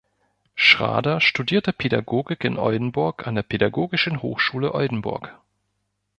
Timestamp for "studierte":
1.21-1.73